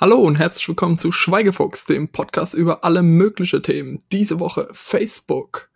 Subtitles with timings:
[0.00, 4.02] Hallo und herzlich willkommen zu Schweigefuchs, dem Podcast über alle möglichen Themen.
[4.12, 5.68] Diese Woche Facebook,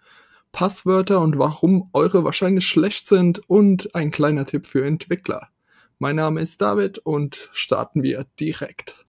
[0.50, 5.50] Passwörter und warum eure wahrscheinlich schlecht sind und ein kleiner Tipp für Entwickler.
[5.99, 9.05] Mein Name ist David und starten wir direkt.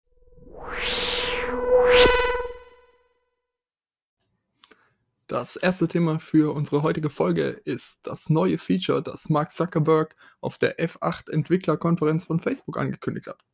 [5.28, 10.58] Das erste Thema für unsere heutige Folge ist das neue Feature, das Mark Zuckerberg auf
[10.58, 13.46] der F8 Entwicklerkonferenz von Facebook angekündigt hat.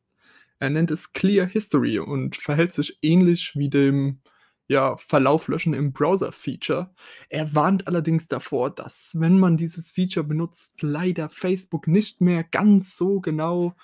[0.62, 4.20] Er nennt es Clear History und verhält sich ähnlich wie dem
[4.68, 6.94] ja, Verlauflöschen im Browser-Feature.
[7.28, 12.96] Er warnt allerdings davor, dass, wenn man dieses Feature benutzt, leider Facebook nicht mehr ganz
[12.96, 13.74] so genau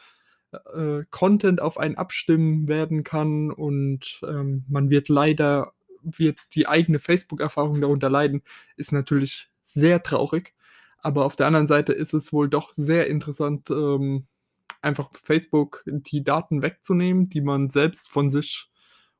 [0.52, 7.00] äh, Content auf einen abstimmen werden kann und ähm, man wird leider wird die eigene
[7.00, 8.42] Facebook-Erfahrung darunter leiden,
[8.76, 10.54] ist natürlich sehr traurig.
[11.00, 14.28] Aber auf der anderen Seite ist es wohl doch sehr interessant, ähm,
[14.82, 18.70] einfach Facebook die Daten wegzunehmen, die man selbst von sich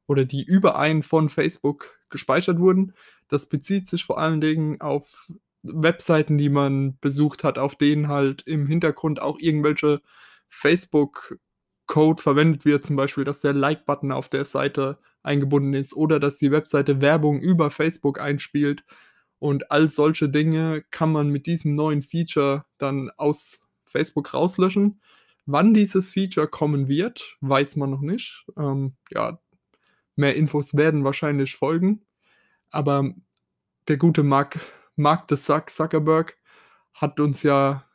[0.06, 2.94] oder die über einen von Facebook gespeichert wurden.
[3.28, 5.30] Das bezieht sich vor allen Dingen auf
[5.62, 10.00] Webseiten, die man besucht hat, auf denen halt im Hintergrund auch irgendwelche
[10.48, 16.38] Facebook-Code verwendet wird, zum Beispiel, dass der Like-Button auf der Seite eingebunden ist oder dass
[16.38, 18.84] die Webseite Werbung über Facebook einspielt.
[19.38, 25.00] Und all solche Dinge kann man mit diesem neuen Feature dann aus Facebook rauslöschen.
[25.50, 28.44] Wann dieses Feature kommen wird, weiß man noch nicht.
[28.58, 29.40] Ähm, ja,
[30.14, 32.04] mehr Infos werden wahrscheinlich folgen.
[32.68, 33.14] Aber
[33.88, 34.60] der gute Mark,
[34.94, 36.36] Mark the Zuck, Zuckerberg
[36.92, 37.88] hat uns ja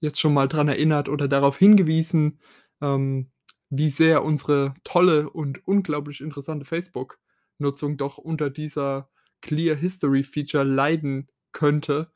[0.00, 2.40] jetzt schon mal daran erinnert oder darauf hingewiesen,
[2.80, 3.30] ähm,
[3.68, 9.10] wie sehr unsere tolle und unglaublich interessante Facebook-Nutzung doch unter dieser
[9.42, 12.10] Clear History Feature leiden könnte.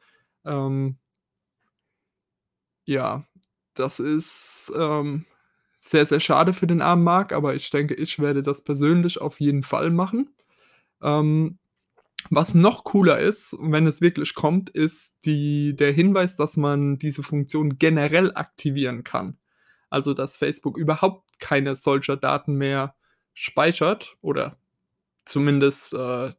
[0.47, 0.97] Ähm,
[2.86, 3.28] ja,
[3.78, 5.24] das ist ähm,
[5.80, 9.40] sehr, sehr schade für den armen Marc, aber ich denke, ich werde das persönlich auf
[9.40, 10.34] jeden Fall machen.
[11.02, 11.58] Ähm,
[12.30, 17.22] was noch cooler ist, wenn es wirklich kommt, ist die, der Hinweis, dass man diese
[17.22, 19.38] Funktion generell aktivieren kann.
[19.88, 22.94] Also, dass Facebook überhaupt keine solcher Daten mehr
[23.32, 24.58] speichert oder
[25.24, 26.32] zumindest äh,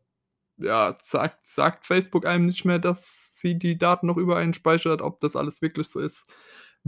[0.58, 5.02] ja, sagt, sagt Facebook einem nicht mehr, dass sie die Daten noch über einen speichert.
[5.02, 6.28] Ob das alles wirklich so ist,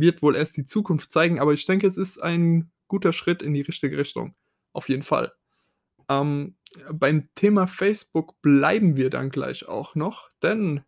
[0.02, 3.54] wird wohl erst die Zukunft zeigen, aber ich denke, es ist ein guter Schritt in
[3.54, 4.36] die richtige Richtung.
[4.74, 5.32] Auf jeden Fall.
[6.10, 6.58] Ähm,
[6.92, 10.82] beim Thema Facebook bleiben wir dann gleich auch noch, denn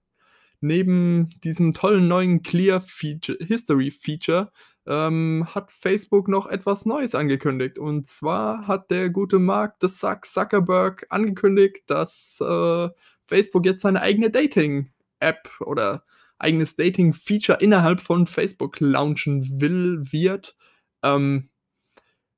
[0.59, 4.51] neben diesem tollen neuen Clear Feature, History Feature
[4.85, 7.77] ähm, hat Facebook noch etwas Neues angekündigt.
[7.77, 12.89] Und zwar hat der gute Mark the Zuck Zuckerberg angekündigt, dass äh,
[13.27, 16.05] Facebook jetzt seine eigene Dating-App oder
[16.43, 20.55] eigenes Dating-Feature innerhalb von Facebook launchen will, wird.
[21.01, 21.49] Ähm,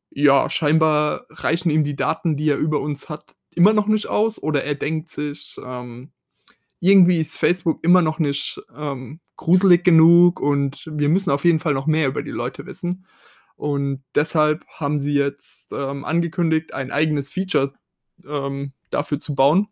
[0.10, 4.42] ja, scheinbar reichen ihm die Daten, die er über uns hat, immer noch nicht aus.
[4.42, 6.12] Oder er denkt sich, ähm,
[6.80, 11.74] irgendwie ist Facebook immer noch nicht ähm, gruselig genug und wir müssen auf jeden Fall
[11.74, 13.06] noch mehr über die Leute wissen.
[13.56, 17.74] Und deshalb haben sie jetzt ähm, angekündigt, ein eigenes Feature
[18.26, 19.68] ähm, dafür zu bauen.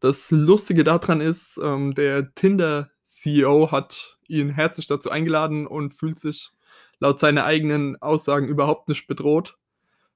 [0.00, 6.18] Das Lustige daran ist, ähm, der Tinder CEO hat ihn herzlich dazu eingeladen und fühlt
[6.18, 6.50] sich
[7.00, 9.56] laut seiner eigenen Aussagen überhaupt nicht bedroht.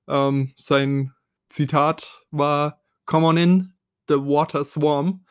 [0.06, 1.14] Ähm, sein
[1.48, 3.74] Zitat war: Come on in,
[4.08, 5.24] the water swarm.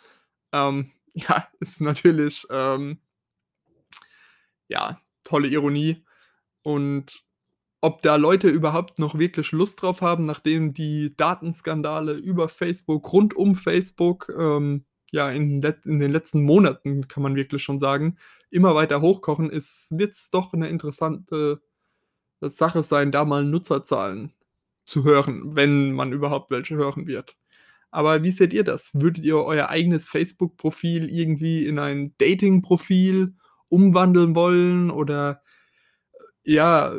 [0.52, 3.00] Ähm, ja, ist natürlich ähm,
[4.68, 6.04] ja tolle Ironie
[6.64, 7.24] und
[7.80, 13.36] ob da Leute überhaupt noch wirklich Lust drauf haben, nachdem die Datenskandale über Facebook, rund
[13.36, 18.16] um Facebook ähm, ja, in, in, den letzten Monaten, kann man wirklich schon sagen,
[18.50, 21.62] immer weiter hochkochen, wird es doch eine interessante
[22.42, 24.34] Sache sein, da mal Nutzerzahlen
[24.86, 27.38] zu hören, wenn man überhaupt welche hören wird.
[27.92, 28.92] Aber wie seht ihr das?
[28.94, 33.36] Würdet ihr euer eigenes Facebook-Profil irgendwie in ein Dating-Profil
[33.68, 34.92] umwandeln wollen?
[34.92, 35.42] Oder
[36.44, 36.96] ja,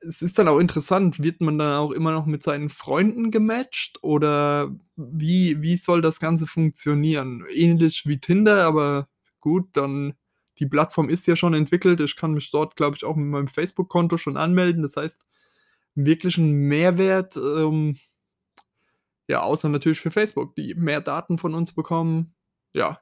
[0.00, 3.98] es ist dann auch interessant, wird man dann auch immer noch mit seinen Freunden gematcht
[4.02, 7.44] oder wie, wie soll das Ganze funktionieren?
[7.52, 9.08] Ähnlich wie Tinder, aber
[9.40, 10.14] gut, dann
[10.58, 12.00] die Plattform ist ja schon entwickelt.
[12.00, 14.82] Ich kann mich dort, glaube ich, auch mit meinem Facebook-Konto schon anmelden.
[14.82, 15.24] Das heißt,
[15.94, 17.96] wirklich einen Mehrwert, ähm,
[19.28, 22.34] ja, außer natürlich für Facebook, die mehr Daten von uns bekommen.
[22.72, 23.00] Ja,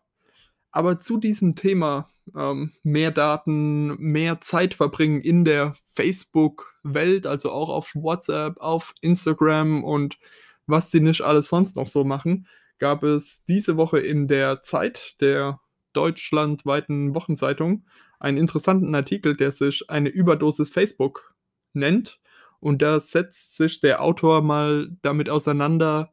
[0.72, 7.68] aber zu diesem Thema ähm, mehr Daten, mehr Zeit verbringen in der Facebook-Welt, also auch
[7.68, 10.18] auf WhatsApp, auf Instagram und
[10.66, 12.46] was die nicht alles sonst noch so machen,
[12.78, 15.60] gab es diese Woche in der Zeit der
[15.92, 17.84] deutschlandweiten Wochenzeitung
[18.18, 21.34] einen interessanten Artikel, der sich eine Überdosis Facebook
[21.72, 22.20] nennt.
[22.60, 26.12] Und da setzt sich der Autor mal damit auseinander,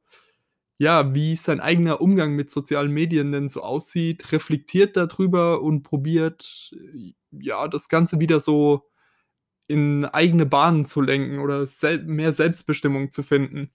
[0.78, 6.76] ja, wie sein eigener Umgang mit sozialen Medien denn so aussieht, reflektiert darüber und probiert,
[7.32, 8.84] ja, das Ganze wieder so
[9.68, 13.72] in eigene Bahnen zu lenken oder sel mehr Selbstbestimmung zu finden.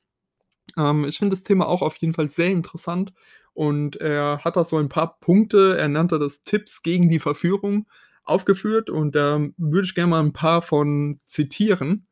[0.77, 3.13] Ähm, ich finde das Thema auch auf jeden Fall sehr interessant
[3.55, 7.87] und er hat da so ein paar Punkte, er nannte das Tipps gegen die Verführung,
[8.25, 12.07] aufgeführt und da würde ich gerne mal ein paar von zitieren.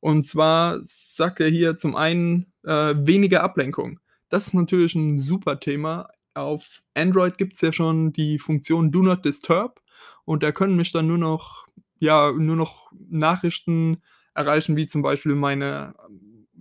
[0.00, 4.00] Und zwar sagt er hier zum einen äh, weniger Ablenkung.
[4.28, 6.08] Das ist natürlich ein super Thema.
[6.34, 9.80] Auf Android gibt es ja schon die Funktion Do Not Disturb
[10.24, 11.66] und da können mich dann nur noch,
[11.98, 14.02] ja, nur noch Nachrichten
[14.34, 15.94] erreichen, wie zum Beispiel meine,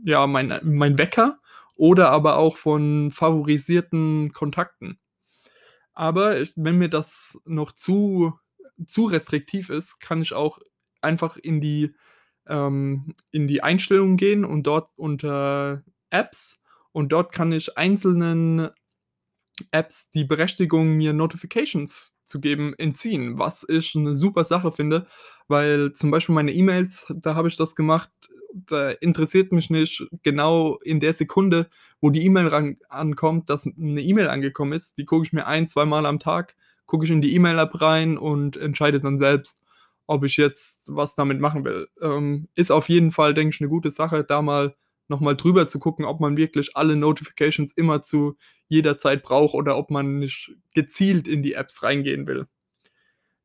[0.05, 1.39] ja, mein, mein Wecker
[1.75, 4.99] oder aber auch von favorisierten Kontakten.
[5.93, 8.33] Aber wenn mir das noch zu,
[8.85, 10.59] zu restriktiv ist, kann ich auch
[11.01, 11.95] einfach in die,
[12.47, 16.59] ähm, in die Einstellungen gehen und dort unter Apps
[16.93, 18.69] und dort kann ich einzelnen
[19.71, 25.05] Apps die Berechtigung, mir Notifications zu geben, entziehen, was ich eine super Sache finde,
[25.47, 28.11] weil zum Beispiel meine E-Mails, da habe ich das gemacht,
[28.53, 31.69] da interessiert mich nicht genau in der Sekunde,
[32.01, 34.97] wo die E-Mail ankommt, dass eine E-Mail angekommen ist.
[34.97, 36.55] Die gucke ich mir ein, zweimal am Tag,
[36.85, 39.61] gucke ich in die E-Mail-App rein und entscheide dann selbst,
[40.05, 41.87] ob ich jetzt was damit machen will.
[42.01, 44.75] Ähm, ist auf jeden Fall, denke ich, eine gute Sache, da mal
[45.13, 48.35] nochmal drüber zu gucken, ob man wirklich alle Notifications immer zu
[48.67, 52.47] jeder Zeit braucht oder ob man nicht gezielt in die Apps reingehen will.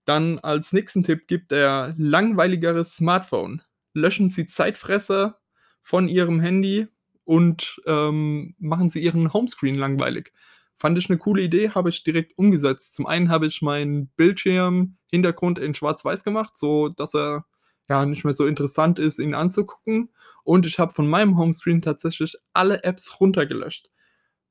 [0.07, 3.61] Dann als nächsten Tipp gibt er langweiligeres Smartphone.
[3.93, 5.39] Löschen Sie Zeitfresser
[5.83, 6.89] von Ihrem Handy
[7.25, 10.33] und ähm, machen Sie Ihren Homescreen langweilig.
[10.77, 12.95] Fand ich eine coole Idee, habe ich direkt umgesetzt.
[12.95, 17.45] Zum einen habe ich meinen Bildschirm-Hintergrund in Schwarz-Weiß gemacht, so dass er
[17.89, 20.11] ja nicht mehr so interessant ist, ihn anzugucken.
[20.45, 23.91] Und ich habe von meinem Homescreen tatsächlich alle Apps runtergelöscht.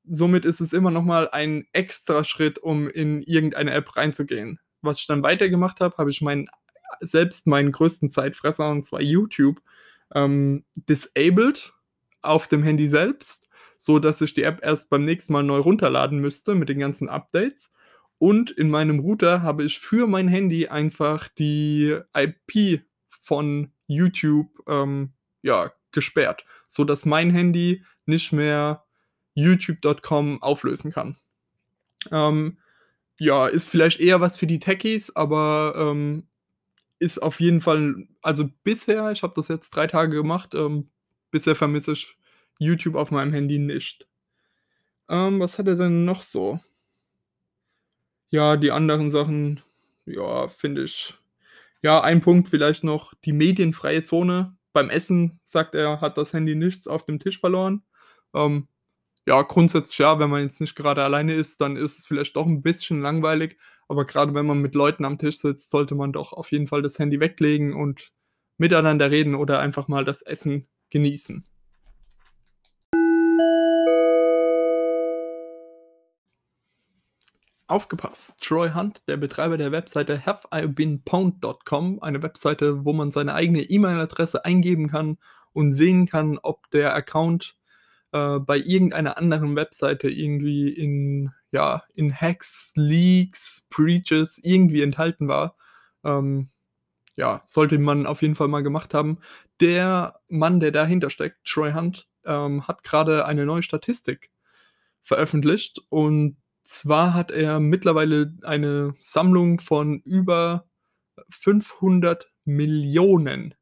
[0.06, 4.60] Somit ist es immer noch mal ein extra Schritt, um in irgendeine App reinzugehen.
[4.82, 6.48] Was ich dann weitergemacht habe, habe ich meinen,
[7.02, 9.62] selbst meinen größten Zeitfresser, und zwar YouTube,
[10.16, 11.74] ähm, disabled
[12.22, 16.20] auf dem Handy selbst, so dass ich die App erst beim nächsten Mal neu runterladen
[16.20, 17.72] müsste mit den ganzen Updates.
[18.18, 22.82] Und in meinem Router habe ich für mein Handy einfach die IP
[23.28, 28.86] von YouTube ähm, ja, gesperrt, sodass mein Handy nicht mehr
[29.36, 31.18] youtube.com auflösen kann.
[32.10, 32.58] Ähm,
[33.20, 36.28] ja, ist vielleicht eher was für die Techies, aber ähm,
[37.00, 40.90] ist auf jeden Fall, also bisher, ich habe das jetzt drei Tage gemacht, ähm,
[41.30, 42.16] bisher vermisse ich
[42.60, 44.08] YouTube auf meinem Handy nicht.
[45.10, 46.62] Ähm, was hat er denn noch so?
[48.30, 49.62] Ja, die anderen Sachen,
[50.06, 51.18] ja, finde ich
[51.82, 54.56] ja, ein Punkt vielleicht noch, die medienfreie Zone.
[54.74, 57.84] Beim Essen, sagt er, hat das Handy nichts auf dem Tisch verloren.
[58.36, 58.68] Ähm,
[59.28, 62.46] ja, grundsätzlich ja, wenn man jetzt nicht gerade alleine ist, dann ist es vielleicht doch
[62.46, 63.58] ein bisschen langweilig.
[63.88, 66.82] Aber gerade wenn man mit Leuten am Tisch sitzt, sollte man doch auf jeden Fall
[66.82, 68.12] das Handy weglegen und
[68.58, 71.44] miteinander reden oder einfach mal das Essen genießen.
[77.70, 78.34] Aufgepasst!
[78.40, 84.88] Troy Hunt, der Betreiber der Webseite haveibeenpwned.com, eine Webseite, wo man seine eigene E-Mail-Adresse eingeben
[84.88, 85.18] kann
[85.52, 87.58] und sehen kann, ob der Account
[88.14, 95.58] äh, bei irgendeiner anderen Webseite irgendwie in, ja, in Hacks, Leaks, Breaches irgendwie enthalten war.
[96.06, 96.50] Ähm,
[97.18, 99.20] ja, sollte man auf jeden Fall mal gemacht haben.
[99.60, 104.32] Der Mann, der dahinter steckt, Troy Hunt, ähm, hat gerade eine neue Statistik
[105.02, 110.68] veröffentlicht und zwar hat er mittlerweile eine Sammlung von über
[111.30, 113.56] 500 Millionen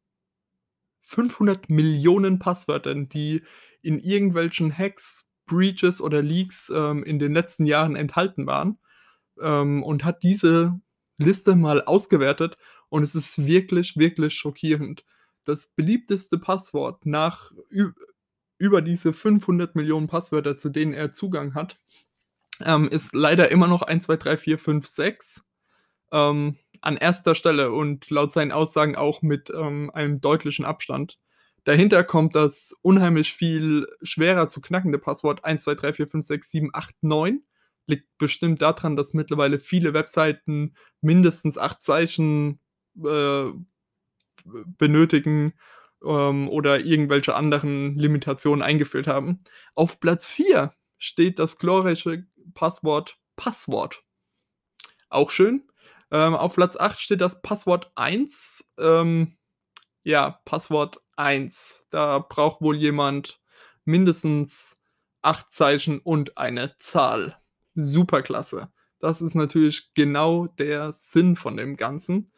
[1.05, 3.43] 500 Millionen Passwörtern, die
[3.81, 8.79] in irgendwelchen Hacks, Breaches oder Leaks ähm, in den letzten Jahren enthalten waren
[9.39, 10.79] ähm, und hat diese
[11.17, 12.57] Liste mal ausgewertet
[12.89, 15.05] und es ist wirklich, wirklich schockierend.
[15.43, 17.51] Das beliebteste Passwort nach
[18.57, 21.79] über diese 500 Millionen Passwörter, zu denen er Zugang hat,
[22.63, 25.45] ähm, ist leider immer noch 1, 2, 3, 4, 5, 6
[26.11, 31.19] ähm, an erster Stelle und laut seinen Aussagen auch mit ähm, einem deutlichen Abstand.
[31.63, 36.51] Dahinter kommt das unheimlich viel schwerer zu knackende Passwort 1, 2, 3, 4, 5, 6,
[36.51, 37.43] 7, 8, 9.
[37.87, 42.59] Liegt bestimmt daran, dass mittlerweile viele Webseiten mindestens acht Zeichen
[43.03, 43.45] äh,
[44.77, 45.53] benötigen
[46.03, 49.43] ähm, oder irgendwelche anderen Limitationen eingeführt haben.
[49.73, 54.03] Auf Platz 4 steht das glorreiche Passwort Passwort.
[55.09, 55.67] Auch schön.
[56.11, 58.65] Ähm, auf Platz 8 steht das Passwort 1.
[58.77, 59.37] Ähm,
[60.03, 61.87] ja, Passwort 1.
[61.89, 63.41] Da braucht wohl jemand
[63.85, 64.81] mindestens
[65.21, 67.37] 8 Zeichen und eine Zahl.
[67.73, 68.71] Superklasse.
[68.99, 72.31] Das ist natürlich genau der Sinn von dem Ganzen.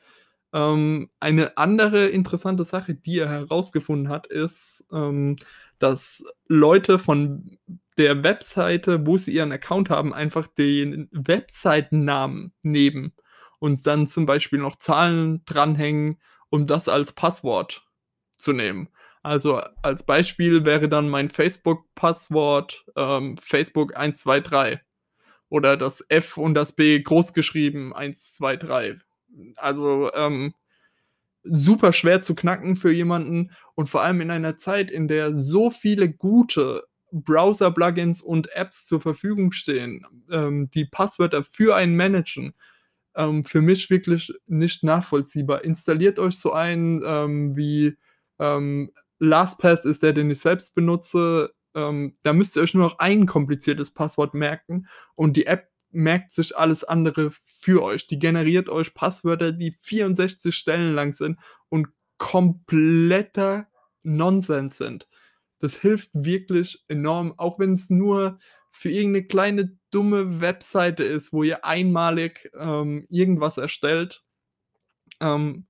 [0.53, 5.35] Ähm, eine andere interessante Sache, die er herausgefunden hat, ist, ähm,
[5.79, 7.57] dass Leute von
[7.97, 13.13] der Webseite, wo sie ihren Account haben, einfach den Webseitennamen nehmen
[13.59, 17.85] und dann zum Beispiel noch Zahlen dranhängen, um das als Passwort
[18.37, 18.89] zu nehmen.
[19.23, 24.79] Also als Beispiel wäre dann mein Facebook-Passwort ähm, Facebook123
[25.49, 29.06] oder das F und das B groß geschrieben 123
[29.55, 30.53] also ähm,
[31.43, 35.69] super schwer zu knacken für jemanden und vor allem in einer Zeit, in der so
[35.69, 42.53] viele gute Browser-Plugins und Apps zur Verfügung stehen, ähm, die Passwörter für einen managen,
[43.15, 45.63] ähm, für mich wirklich nicht nachvollziehbar.
[45.63, 47.97] Installiert euch so einen ähm, wie
[48.39, 51.53] ähm, LastPass ist der, den ich selbst benutze.
[51.75, 56.33] Ähm, da müsst ihr euch nur noch ein kompliziertes Passwort merken und die App merkt
[56.33, 58.07] sich alles andere für euch.
[58.07, 61.39] Die generiert euch Passwörter, die 64 Stellen lang sind
[61.69, 63.67] und kompletter
[64.03, 65.07] Nonsens sind.
[65.59, 68.37] Das hilft wirklich enorm, auch wenn es nur
[68.69, 74.23] für irgendeine kleine dumme Webseite ist, wo ihr einmalig ähm, irgendwas erstellt.
[75.19, 75.65] Ähm,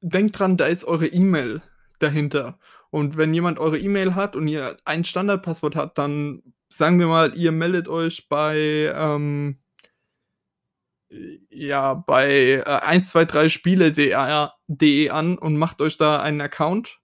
[0.00, 1.62] denkt dran, da ist eure E-Mail
[1.98, 2.58] dahinter.
[2.90, 7.36] Und wenn jemand eure E-Mail hat und ihr ein Standardpasswort habt, dann sagen wir mal,
[7.36, 9.58] ihr meldet euch bei, ähm,
[11.50, 16.98] ja, bei äh, 123spiele.de an und macht euch da einen Account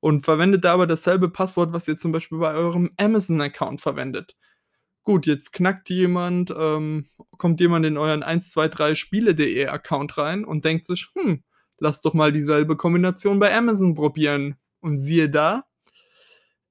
[0.00, 4.36] und verwendet da aber dasselbe Passwort, was ihr zum Beispiel bei eurem Amazon-Account verwendet.
[5.04, 11.08] Gut, jetzt knackt jemand, ähm, kommt jemand in euren 123spiele.de Account rein und denkt sich,
[11.14, 11.42] hm,
[11.78, 14.56] lasst doch mal dieselbe Kombination bei Amazon probieren.
[14.80, 15.64] Und siehe da,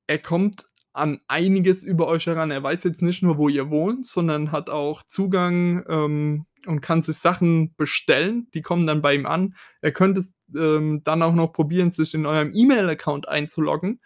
[0.07, 2.51] er kommt an einiges über euch heran.
[2.51, 7.01] Er weiß jetzt nicht nur, wo ihr wohnt, sondern hat auch Zugang ähm, und kann
[7.01, 8.47] sich Sachen bestellen.
[8.53, 9.55] Die kommen dann bei ihm an.
[9.81, 10.23] Er könnte
[10.55, 13.99] ähm, dann auch noch probieren, sich in eurem E-Mail-Account einzuloggen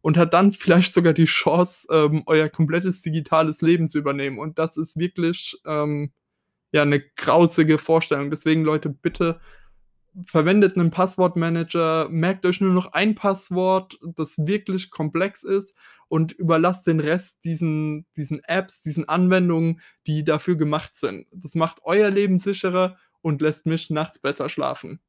[0.00, 4.38] und hat dann vielleicht sogar die Chance, ähm, euer komplettes digitales Leben zu übernehmen.
[4.38, 6.12] Und das ist wirklich ähm,
[6.72, 8.30] ja eine grausige Vorstellung.
[8.30, 9.40] Deswegen, Leute, bitte
[10.24, 15.76] verwendet einen Passwortmanager, merkt euch nur noch ein Passwort, das wirklich komplex ist
[16.08, 21.26] und überlasst den Rest diesen, diesen Apps, diesen Anwendungen, die dafür gemacht sind.
[21.32, 25.00] Das macht euer Leben sicherer und lässt mich nachts besser schlafen.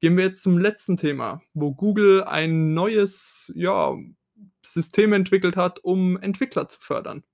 [0.00, 3.96] Gehen wir jetzt zum letzten Thema, wo Google ein neues ja,
[4.64, 7.24] System entwickelt hat, um Entwickler zu fördern.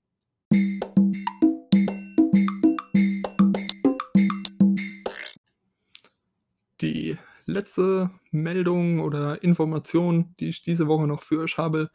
[6.81, 11.89] Die letzte Meldung oder Information, die ich diese Woche noch für euch habe,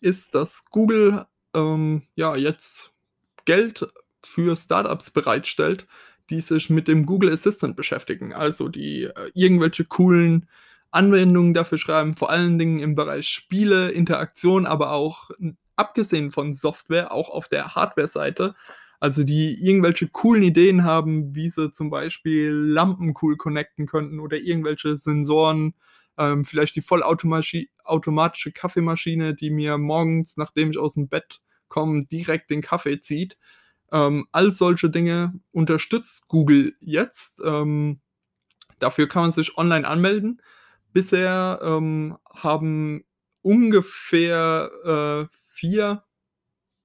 [0.00, 2.92] ist, dass Google ähm, ja jetzt
[3.44, 3.86] Geld
[4.24, 5.86] für Startups bereitstellt,
[6.30, 10.48] die sich mit dem Google Assistant beschäftigen, also die äh, irgendwelche coolen
[10.90, 15.30] Anwendungen dafür schreiben, vor allen Dingen im Bereich Spiele, Interaktion, aber auch
[15.76, 18.54] abgesehen von Software, auch auf der Hardware-Seite
[19.00, 24.38] also die irgendwelche coolen Ideen haben, wie sie zum Beispiel Lampen cool connecten könnten oder
[24.38, 25.74] irgendwelche Sensoren,
[26.18, 32.50] ähm, vielleicht die vollautomatische Kaffeemaschine, die mir morgens, nachdem ich aus dem Bett komme, direkt
[32.50, 33.36] den Kaffee zieht.
[33.92, 37.40] Ähm, all solche Dinge unterstützt Google jetzt.
[37.44, 38.00] Ähm,
[38.78, 40.40] dafür kann man sich online anmelden.
[40.92, 43.04] Bisher ähm, haben
[43.42, 46.03] ungefähr äh, vier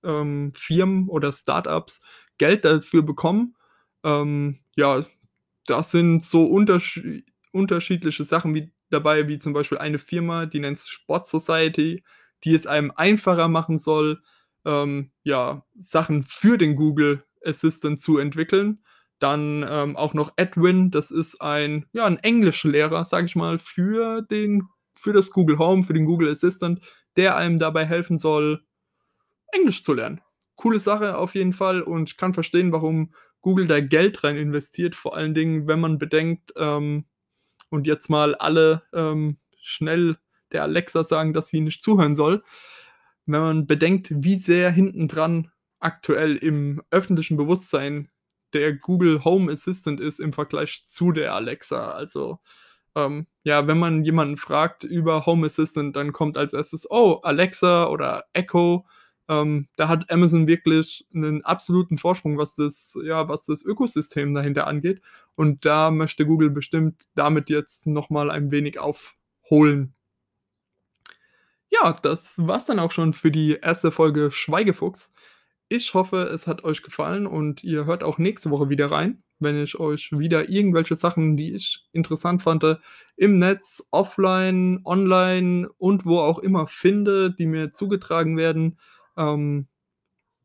[0.03, 2.01] ähm, Firmen oder Startups
[2.37, 3.55] Geld dafür bekommen.
[4.03, 5.05] Ähm, ja,
[5.65, 10.77] das sind so unterschied unterschiedliche Sachen wie dabei, wie zum Beispiel eine Firma, die nennt
[10.77, 12.03] sich Sport Society,
[12.43, 14.21] die es einem einfacher machen soll,
[14.65, 18.83] ähm, ja, Sachen für den Google Assistant zu entwickeln.
[19.19, 24.21] Dann ähm, auch noch Edwin, das ist ein, ja, ein Englischlehrer, sage ich mal, für,
[24.21, 24.63] den,
[24.95, 26.79] für das Google Home, für den Google Assistant,
[27.17, 28.63] der einem dabei helfen soll,
[29.51, 30.21] Englisch zu lernen.
[30.55, 34.95] Coole Sache auf jeden Fall und ich kann verstehen, warum Google da Geld rein investiert,
[34.95, 37.05] vor allen Dingen, wenn man bedenkt, ähm,
[37.69, 40.17] und jetzt mal alle ähm, schnell
[40.51, 42.43] der Alexa sagen, dass sie nicht zuhören soll,
[43.25, 48.09] wenn man bedenkt, wie sehr hintendran aktuell im öffentlichen Bewusstsein
[48.53, 51.91] der Google Home Assistant ist im Vergleich zu der Alexa.
[51.91, 52.39] Also
[52.95, 57.87] ähm, ja, wenn man jemanden fragt über Home Assistant, dann kommt als erstes, oh, Alexa
[57.87, 58.87] oder Echo
[59.29, 64.67] ähm, da hat Amazon wirklich einen absoluten Vorsprung, was das, ja, was das Ökosystem dahinter
[64.67, 65.01] angeht.
[65.35, 69.15] Und da möchte Google bestimmt damit jetzt nochmal ein wenig aufholen.
[69.49, 69.93] holen.
[71.71, 75.13] Ja, das war's dann auch schon für die erste Folge Schweigefuchs.
[75.69, 79.61] Ich hoffe, es hat euch gefallen und ihr hört auch nächste Woche wieder rein, wenn
[79.61, 82.65] ich euch wieder irgendwelche Sachen, die ich interessant fand,
[83.17, 88.79] im Netz, offline, online und wo auch immer finde, die mir zugetragen werden.
[89.19, 89.67] Ähm,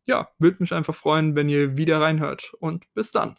[0.05, 2.53] ja, würde mich einfach freuen, wenn ihr wieder reinhört.
[2.61, 3.39] Und bis dann.